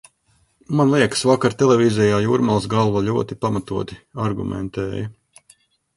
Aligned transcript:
Man 0.79 0.93
liekas, 0.93 1.21
vakar 1.31 1.55
televīzijā 1.59 2.17
Jūrmalas 2.25 2.65
galva 2.73 3.05
ļoti 3.11 3.39
pamatoti 3.45 3.99
argumentēja. 4.29 5.07